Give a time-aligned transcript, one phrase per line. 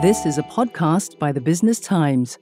[0.00, 2.38] This is a podcast by the Business Times.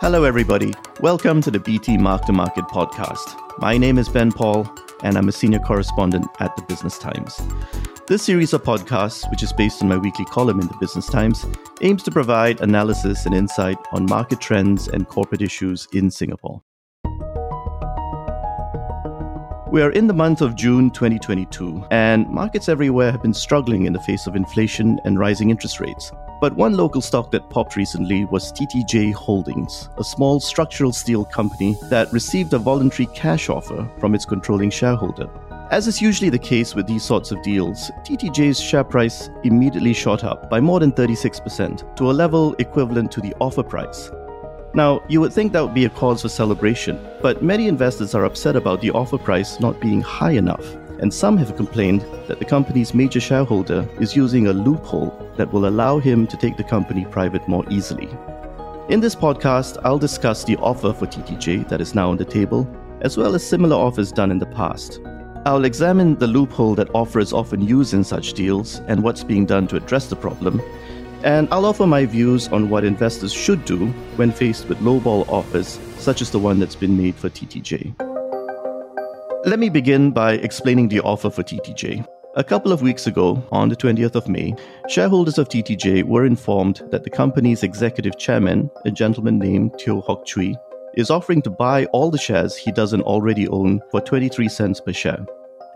[0.00, 0.72] Hello, everybody.
[1.00, 3.36] Welcome to the BT Mark to Market podcast.
[3.58, 7.40] My name is Ben Paul, and I'm a senior correspondent at the Business Times.
[8.06, 11.44] This series of podcasts, which is based on my weekly column in the Business Times,
[11.80, 16.62] aims to provide analysis and insight on market trends and corporate issues in Singapore.
[19.70, 23.92] We are in the month of June 2022, and markets everywhere have been struggling in
[23.92, 26.10] the face of inflation and rising interest rates.
[26.40, 31.76] But one local stock that popped recently was TTJ Holdings, a small structural steel company
[31.84, 35.30] that received a voluntary cash offer from its controlling shareholder.
[35.70, 40.24] As is usually the case with these sorts of deals, TTJ's share price immediately shot
[40.24, 44.10] up by more than 36% to a level equivalent to the offer price.
[44.72, 48.24] Now, you would think that would be a cause for celebration, but many investors are
[48.24, 50.64] upset about the offer price not being high enough,
[51.00, 55.66] and some have complained that the company's major shareholder is using a loophole that will
[55.66, 58.08] allow him to take the company private more easily.
[58.88, 62.68] In this podcast, I'll discuss the offer for TTJ that is now on the table,
[63.00, 65.00] as well as similar offers done in the past.
[65.46, 69.66] I'll examine the loophole that offers often use in such deals and what's being done
[69.68, 70.62] to address the problem,
[71.24, 75.78] and I'll offer my views on what investors should do when faced with lowball offers,
[75.98, 77.94] such as the one that's been made for TTJ.
[79.46, 82.06] Let me begin by explaining the offer for TTJ.
[82.36, 84.54] A couple of weeks ago, on the 20th of May,
[84.88, 90.24] shareholders of TTJ were informed that the company's executive chairman, a gentleman named Teo Hock
[90.24, 90.54] Chwee,
[90.94, 94.92] is offering to buy all the shares he doesn't already own for 23 cents per
[94.92, 95.26] share.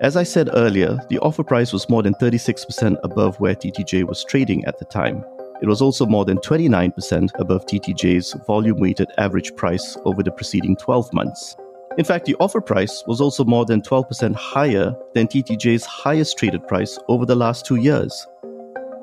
[0.00, 4.24] As I said earlier, the offer price was more than 36% above where TTJ was
[4.24, 5.24] trading at the time.
[5.62, 10.76] It was also more than 29% above TTJ's volume weighted average price over the preceding
[10.76, 11.56] 12 months.
[11.96, 16.66] In fact, the offer price was also more than 12% higher than TTJ's highest traded
[16.66, 18.26] price over the last two years.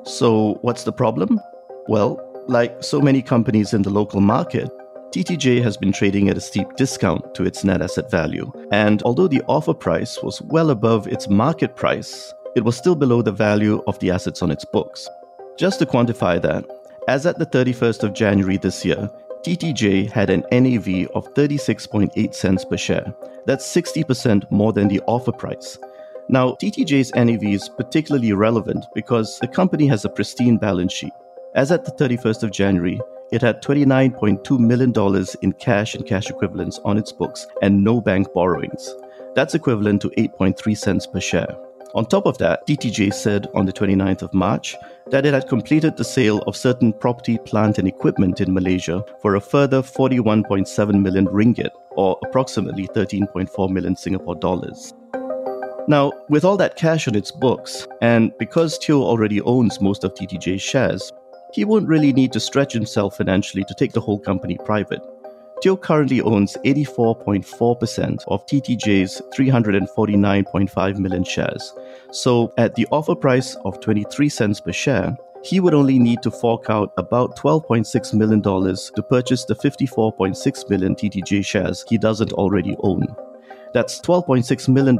[0.04, 1.40] So, what's the problem?
[1.88, 4.68] Well, like so many companies in the local market,
[5.10, 8.52] TTJ has been trading at a steep discount to its net asset value.
[8.72, 13.22] And although the offer price was well above its market price, it was still below
[13.22, 15.08] the value of the assets on its books.
[15.58, 16.64] Just to quantify that,
[17.08, 19.10] as at the 31st of January this year,
[19.42, 23.12] TTJ had an NAV of 36.8 cents per share.
[23.44, 25.78] That's 60% more than the offer price.
[26.28, 31.12] Now, TTJ's NAV is particularly relevant because the company has a pristine balance sheet.
[31.54, 33.00] As at the 31st of January,
[33.32, 38.32] it had $29.2 million in cash and cash equivalents on its books and no bank
[38.32, 38.94] borrowings.
[39.34, 41.56] That's equivalent to 8.3 cents per share.
[41.94, 44.74] On top of that, TTJ said on the 29th of March
[45.10, 49.34] that it had completed the sale of certain property, plant, and equipment in Malaysia for
[49.34, 54.94] a further 41.7 million ringgit, or approximately 13.4 million Singapore dollars.
[55.86, 60.14] Now, with all that cash on its books, and because Teo already owns most of
[60.14, 61.12] TTJ's shares,
[61.52, 65.02] he won't really need to stretch himself financially to take the whole company private.
[65.62, 71.72] Teo currently owns 84.4% of TTJ's 349.5 million shares.
[72.10, 76.32] So, at the offer price of 23 cents per share, he would only need to
[76.32, 82.74] fork out about $12.6 million to purchase the 54.6 million TTJ shares he doesn't already
[82.80, 83.06] own.
[83.72, 84.98] That's $12.6 million,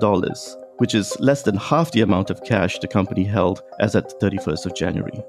[0.77, 4.31] which is less than half the amount of cash the company held as at the
[4.31, 5.25] 31st of January.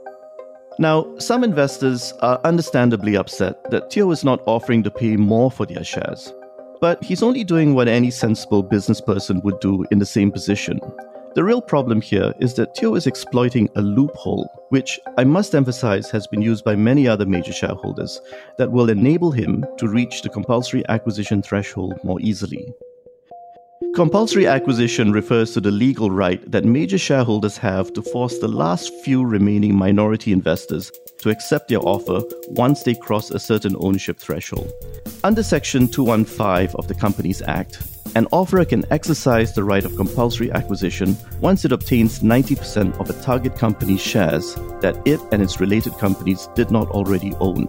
[0.80, 5.68] Now, some investors are understandably upset that Teo is not offering to pay more for
[5.68, 6.34] their shares.
[6.82, 10.80] But he's only doing what any sensible business person would do in the same position.
[11.36, 16.10] The real problem here is that Teo is exploiting a loophole, which I must emphasize
[16.10, 18.20] has been used by many other major shareholders,
[18.58, 22.74] that will enable him to reach the compulsory acquisition threshold more easily.
[23.92, 28.92] Compulsory acquisition refers to the legal right that major shareholders have to force the last
[29.04, 34.72] few remaining minority investors to accept their offer once they cross a certain ownership threshold.
[35.24, 37.84] Under Section 215 of the Companies Act,
[38.16, 43.22] an offeror can exercise the right of compulsory acquisition once it obtains 90% of a
[43.22, 47.68] target company's shares that it and its related companies did not already own.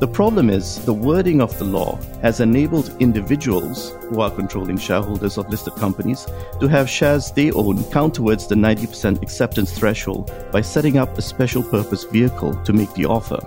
[0.00, 5.38] The problem is the wording of the law has enabled individuals who are controlling shareholders
[5.38, 6.26] of listed companies
[6.58, 11.22] to have shares they own count towards the 90% acceptance threshold by setting up a
[11.22, 13.38] special purpose vehicle to make the offer.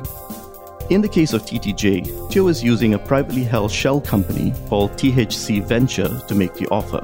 [0.89, 5.61] In the case of TTJ, Teo is using a privately held shell company called THC
[5.61, 7.03] Venture to make the offer.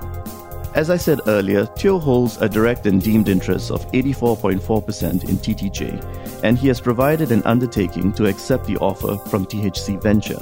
[0.75, 6.43] As I said earlier, Teo holds a direct and deemed interest of 84.4% in TTJ,
[6.43, 10.39] and he has provided an undertaking to accept the offer from THC Venture.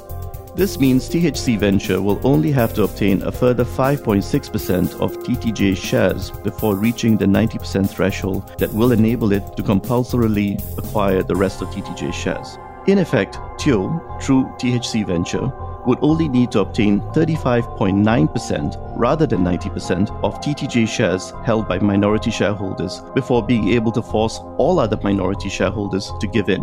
[0.56, 6.32] This means THC Venture will only have to obtain a further 5.6% of TTJ shares
[6.32, 11.68] before reaching the 90% threshold that will enable it to compulsorily acquire the rest of
[11.70, 12.58] TTJ shares.
[12.88, 15.52] In effect, Teo, through THC Venture,
[15.86, 22.32] would only need to obtain 35.9% rather than 90% of TTJ shares held by minority
[22.32, 26.62] shareholders before being able to force all other minority shareholders to give in.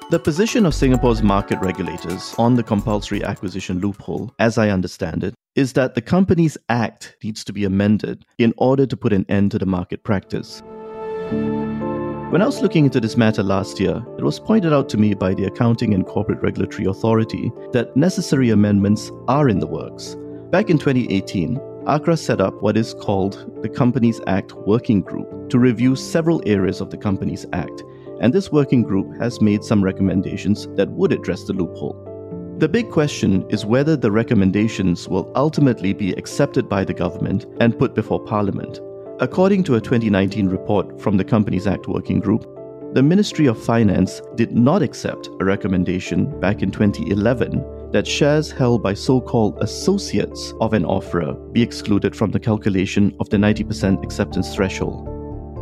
[0.10, 5.36] The position of Singapore's market regulators on the compulsory acquisition loophole, as I understand it,
[5.56, 9.52] is that the Companies Act needs to be amended in order to put an end
[9.52, 10.64] to the market practice.
[12.30, 15.16] When I was looking into this matter last year, it was pointed out to me
[15.16, 20.16] by the Accounting and Corporate Regulatory Authority that necessary amendments are in the works.
[20.52, 25.58] Back in 2018, ACRA set up what is called the Companies Act Working Group to
[25.58, 27.82] review several areas of the Companies Act
[28.22, 31.96] and this working group has made some recommendations that would address the loophole.
[32.60, 37.80] The big question is whether the recommendations will ultimately be accepted by the government and
[37.80, 38.80] put before Parliament.
[39.22, 42.48] According to a 2019 report from the Companies Act Working Group,
[42.94, 48.82] the Ministry of Finance did not accept a recommendation back in 2011 that shares held
[48.82, 54.02] by so called associates of an offerer be excluded from the calculation of the 90%
[54.06, 55.06] acceptance threshold.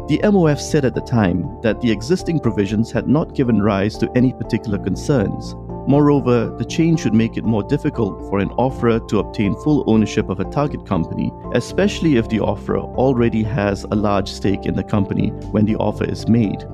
[0.07, 4.11] The MOF said at the time that the existing provisions had not given rise to
[4.15, 5.55] any particular concerns.
[5.87, 10.27] Moreover, the change should make it more difficult for an offerer to obtain full ownership
[10.27, 14.83] of a target company, especially if the offerer already has a large stake in the
[14.83, 16.65] company when the offer is made.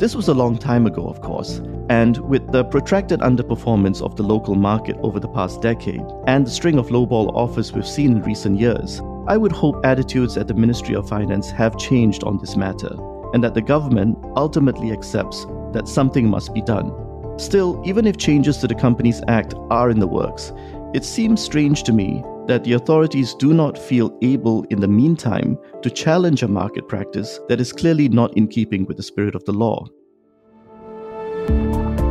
[0.00, 1.58] This was a long time ago, of course,
[1.90, 6.50] and with the protracted underperformance of the local market over the past decade and the
[6.50, 10.54] string of lowball offers we've seen in recent years, I would hope attitudes at the
[10.54, 12.96] Ministry of Finance have changed on this matter,
[13.32, 16.90] and that the government ultimately accepts that something must be done.
[17.38, 20.52] Still, even if changes to the Companies Act are in the works,
[20.94, 25.58] it seems strange to me that the authorities do not feel able in the meantime
[25.82, 29.44] to challenge a market practice that is clearly not in keeping with the spirit of
[29.44, 29.86] the law.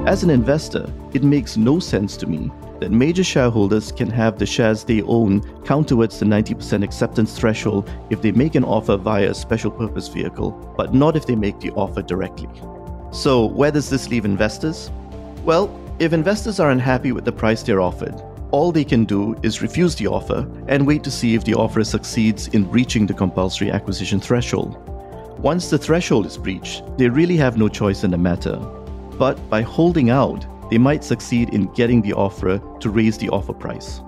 [0.05, 4.45] As an investor, it makes no sense to me that major shareholders can have the
[4.45, 9.31] shares they own count towards the 90% acceptance threshold if they make an offer via
[9.31, 12.49] a special purpose vehicle, but not if they make the offer directly.
[13.11, 14.91] So, where does this leave investors?
[15.45, 19.61] Well, if investors are unhappy with the price they're offered, all they can do is
[19.61, 23.69] refuse the offer and wait to see if the offer succeeds in breaching the compulsory
[23.69, 24.75] acquisition threshold.
[25.37, 28.55] Once the threshold is breached, they really have no choice in the matter.
[29.19, 33.53] But by holding out, they might succeed in getting the offerer to raise the offer
[33.53, 34.01] price.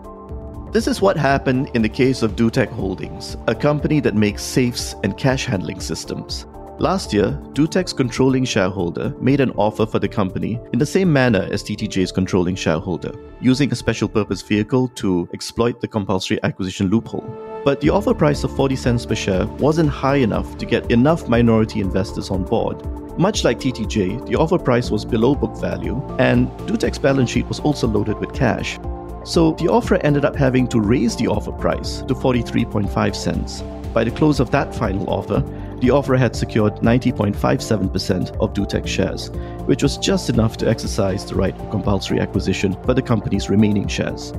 [0.72, 4.96] This is what happened in the case of Dutech Holdings, a company that makes safes
[5.03, 6.48] and cash handling systems.
[6.79, 11.48] Last year, Dutech's controlling shareholder made an offer for the company in the same manner
[11.51, 17.25] as TTJ's controlling shareholder, using a special purpose vehicle to exploit the compulsory acquisition loophole.
[17.65, 21.27] But the offer price of 40 cents per share wasn't high enough to get enough
[21.27, 22.86] minority investors on board,
[23.17, 27.60] much like TTJ, the offer price was below book value, and Dutech's balance sheet was
[27.62, 28.77] also loaded with cash.
[29.24, 33.63] So the offerer ended up having to raise the offer price to 43.5 cents.
[33.93, 35.43] By the close of that final offer,
[35.79, 39.29] the offerer had secured 90.57% of Dutech shares,
[39.67, 43.88] which was just enough to exercise the right of compulsory acquisition for the company's remaining
[43.88, 44.31] shares.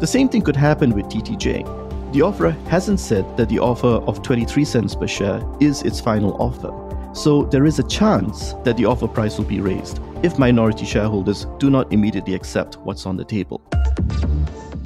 [0.00, 2.12] The same thing could happen with TTJ.
[2.12, 6.34] The offerer hasn't said that the offer of 23 cents per share is its final
[6.42, 6.72] offer.
[7.14, 11.46] So there is a chance that the offer price will be raised if minority shareholders
[11.58, 13.62] do not immediately accept what's on the table.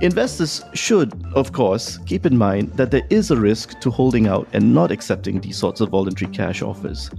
[0.00, 4.46] Investors should, of course, keep in mind that there is a risk to holding out
[4.52, 7.10] and not accepting these sorts of voluntary cash offers.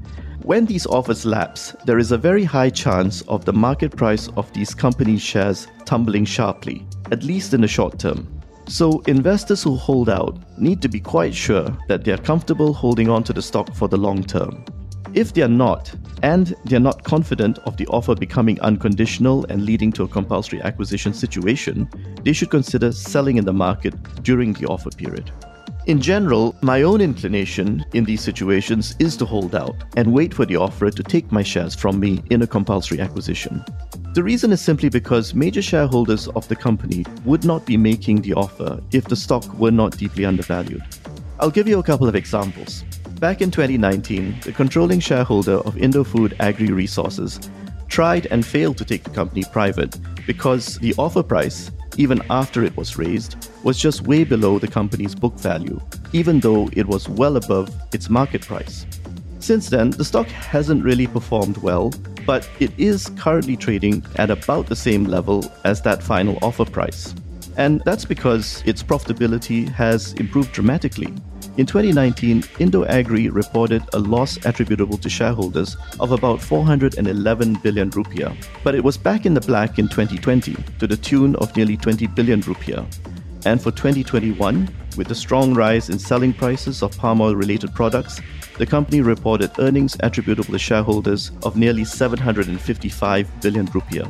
[0.44, 4.52] When these offers lapse, there is a very high chance of the market price of
[4.54, 8.26] these companies' shares tumbling sharply, at least in the short term.
[8.70, 13.10] So, investors who hold out need to be quite sure that they are comfortable holding
[13.10, 14.64] on to the stock for the long term.
[15.14, 19.64] If they are not, and they are not confident of the offer becoming unconditional and
[19.64, 21.90] leading to a compulsory acquisition situation,
[22.24, 25.32] they should consider selling in the market during the offer period.
[25.88, 30.46] In general, my own inclination in these situations is to hold out and wait for
[30.46, 33.66] the offerer to take my shares from me in a compulsory acquisition.
[34.14, 38.34] The reason is simply because major shareholders of the company would not be making the
[38.34, 40.84] offer if the stock were not deeply undervalued.
[41.40, 42.84] I'll give you a couple of examples.
[43.20, 47.38] Back in 2019, the controlling shareholder of Indofood Agri Resources
[47.90, 52.78] tried and failed to take the company private because the offer price, even after it
[52.78, 55.82] was raised, was just way below the company's book value,
[56.14, 58.86] even though it was well above its market price.
[59.40, 61.92] Since then, the stock hasn't really performed well,
[62.26, 67.14] but it is currently trading at about the same level as that final offer price.
[67.58, 71.14] And that's because its profitability has improved dramatically
[71.60, 78.76] in 2019, IndoAgri reported a loss attributable to shareholders of about 411 billion rupiah, but
[78.76, 82.42] it was back in the black in 2020 to the tune of nearly 20 billion
[82.44, 82.86] rupiah.
[83.46, 88.22] And for 2021, with the strong rise in selling prices of palm oil related products,
[88.58, 94.10] the company reported earnings attributable to shareholders of nearly 755 billion rupiah.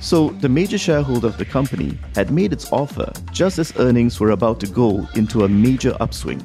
[0.00, 4.30] So, the major shareholder of the company had made its offer just as earnings were
[4.30, 6.44] about to go into a major upswing.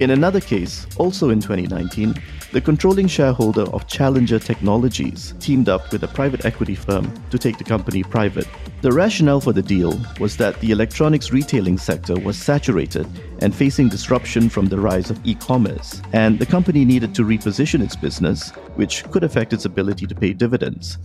[0.00, 2.14] In another case, also in 2019,
[2.52, 7.58] the controlling shareholder of Challenger Technologies teamed up with a private equity firm to take
[7.58, 8.46] the company private.
[8.80, 13.08] The rationale for the deal was that the electronics retailing sector was saturated
[13.42, 17.82] and facing disruption from the rise of e commerce, and the company needed to reposition
[17.82, 20.98] its business, which could affect its ability to pay dividends.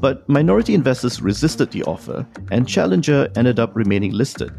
[0.00, 4.50] But minority investors resisted the offer, and Challenger ended up remaining listed.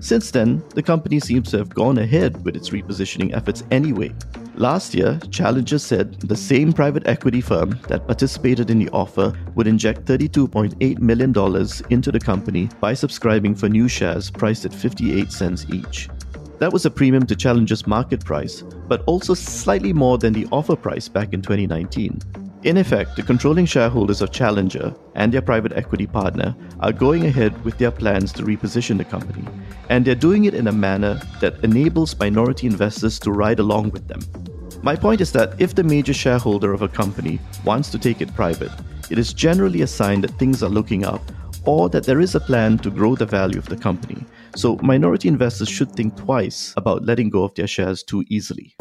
[0.00, 4.14] Since then, the company seems to have gone ahead with its repositioning efforts anyway.
[4.54, 9.66] Last year, Challenger said the same private equity firm that participated in the offer would
[9.66, 11.30] inject $32.8 million
[11.90, 16.08] into the company by subscribing for new shares priced at 58 cents each.
[16.58, 20.74] That was a premium to Challenger's market price, but also slightly more than the offer
[20.74, 22.20] price back in 2019.
[22.64, 27.64] In effect, the controlling shareholders of Challenger and their private equity partner are going ahead
[27.64, 29.44] with their plans to reposition the company,
[29.90, 34.08] and they're doing it in a manner that enables minority investors to ride along with
[34.08, 34.20] them.
[34.82, 38.34] My point is that if the major shareholder of a company wants to take it
[38.34, 38.72] private,
[39.08, 41.22] it is generally a sign that things are looking up
[41.64, 44.24] or that there is a plan to grow the value of the company.
[44.56, 48.74] So, minority investors should think twice about letting go of their shares too easily.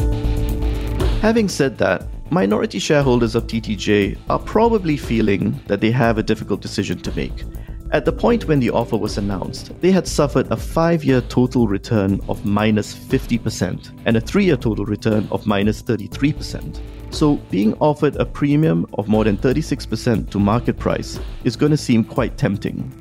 [1.21, 6.61] Having said that, minority shareholders of TTJ are probably feeling that they have a difficult
[6.61, 7.43] decision to make.
[7.91, 11.69] At the point when the offer was announced, they had suffered a five year total
[11.69, 16.81] return of minus 50% and a three year total return of minus 33%.
[17.11, 21.77] So, being offered a premium of more than 36% to market price is going to
[21.77, 22.91] seem quite tempting.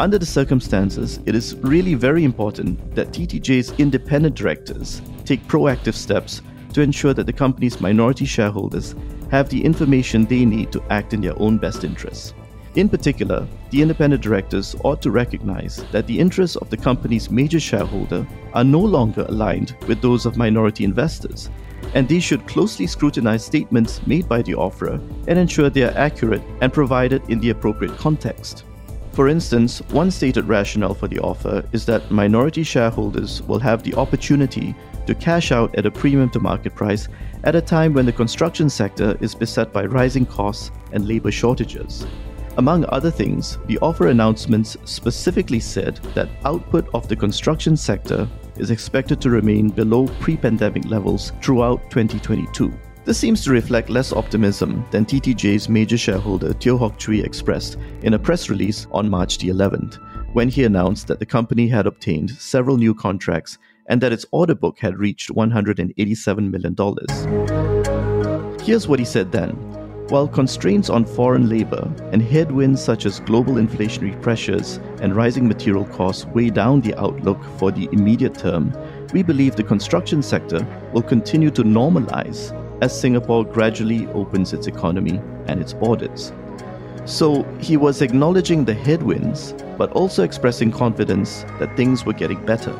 [0.00, 6.42] Under the circumstances, it is really very important that TTJ's independent directors take proactive steps
[6.74, 8.94] to ensure that the company's minority shareholders
[9.30, 12.34] have the information they need to act in their own best interests.
[12.74, 17.60] In particular, the independent directors ought to recognize that the interests of the company's major
[17.60, 21.50] shareholder are no longer aligned with those of minority investors,
[21.94, 26.42] and they should closely scrutinize statements made by the offerer and ensure they are accurate
[26.60, 28.64] and provided in the appropriate context.
[29.14, 33.94] For instance, one stated rationale for the offer is that minority shareholders will have the
[33.94, 34.74] opportunity
[35.06, 37.06] to cash out at a premium to market price
[37.44, 42.04] at a time when the construction sector is beset by rising costs and labor shortages.
[42.56, 48.72] Among other things, the offer announcements specifically said that output of the construction sector is
[48.72, 52.72] expected to remain below pre pandemic levels throughout 2022.
[53.04, 58.14] This seems to reflect less optimism than TTJ's major shareholder Teo Hock Chwee expressed in
[58.14, 59.96] a press release on March the 11th,
[60.32, 63.58] when he announced that the company had obtained several new contracts
[63.90, 66.74] and that its order book had reached $187 million.
[68.62, 69.50] Here's what he said then.
[70.08, 75.84] While constraints on foreign labor and headwinds such as global inflationary pressures and rising material
[75.84, 78.72] costs weigh down the outlook for the immediate term,
[79.12, 85.20] we believe the construction sector will continue to normalize as Singapore gradually opens its economy
[85.46, 86.32] and its borders.
[87.06, 92.74] So he was acknowledging the headwinds, but also expressing confidence that things were getting better.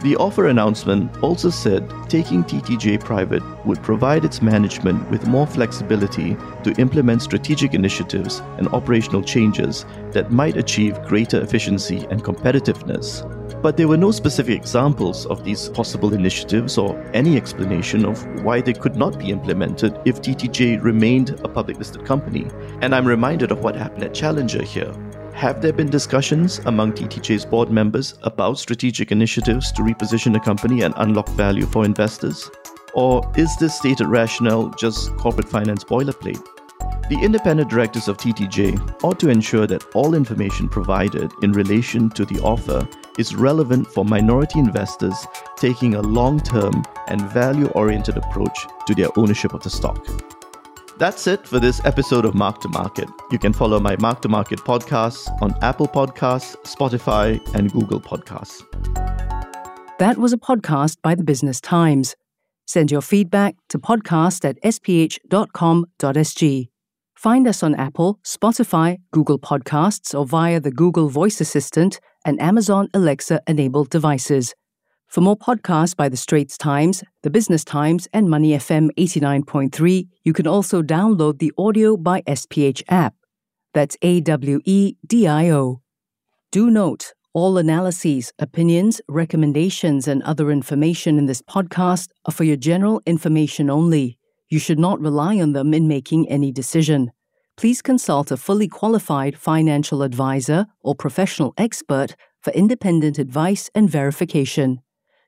[0.00, 6.38] The offer announcement also said taking TTJ private would provide its management with more flexibility
[6.64, 13.39] to implement strategic initiatives and operational changes that might achieve greater efficiency and competitiveness.
[13.62, 18.60] But there were no specific examples of these possible initiatives or any explanation of why
[18.60, 22.46] they could not be implemented if TTJ remained a public listed company.
[22.80, 24.94] And I'm reminded of what happened at Challenger here
[25.40, 30.82] have there been discussions among TTJ's board members about strategic initiatives to reposition the company
[30.82, 32.50] and unlock value for investors?
[32.92, 36.42] Or is this stated rationale just corporate finance boilerplate?
[37.10, 42.24] The independent directors of TTJ ought to ensure that all information provided in relation to
[42.24, 42.88] the offer
[43.18, 45.16] is relevant for minority investors
[45.56, 50.06] taking a long term and value oriented approach to their ownership of the stock.
[50.98, 53.08] That's it for this episode of Mark to Market.
[53.32, 58.62] You can follow my Mark to Market podcasts on Apple Podcasts, Spotify, and Google Podcasts.
[59.98, 62.14] That was a podcast by the Business Times.
[62.66, 65.88] Send your feedback to podcast at sph.com.sg.
[67.20, 72.88] Find us on Apple, Spotify, Google Podcasts, or via the Google Voice Assistant and Amazon
[72.94, 74.54] Alexa enabled devices.
[75.06, 80.32] For more podcasts by The Straits Times, The Business Times, and Money FM 89.3, you
[80.32, 83.14] can also download the AWEDIO by SPH app.
[83.74, 85.82] That's A W E D I O.
[86.50, 92.56] Do note, all analyses, opinions, recommendations, and other information in this podcast are for your
[92.56, 94.16] general information only.
[94.50, 97.12] You should not rely on them in making any decision.
[97.56, 104.80] Please consult a fully qualified financial advisor or professional expert for independent advice and verification.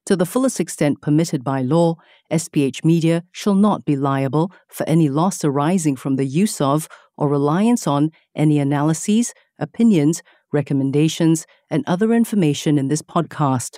[0.07, 1.95] To the fullest extent permitted by law,
[2.33, 7.29] SPH Media shall not be liable for any loss arising from the use of or
[7.29, 10.21] reliance on any analyses, opinions,
[10.53, 13.77] recommendations, and other information in this podcast.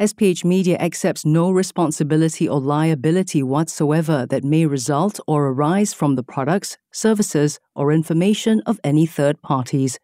[0.00, 6.22] SPH Media accepts no responsibility or liability whatsoever that may result or arise from the
[6.22, 9.98] products, services, or information of any third parties.